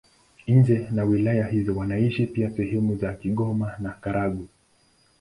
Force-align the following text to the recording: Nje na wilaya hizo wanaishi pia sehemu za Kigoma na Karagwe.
Nje 0.47 0.87
na 0.91 1.03
wilaya 1.03 1.47
hizo 1.47 1.75
wanaishi 1.77 2.25
pia 2.25 2.51
sehemu 2.51 2.95
za 2.95 3.13
Kigoma 3.13 3.73
na 3.79 3.89
Karagwe. 3.89 4.47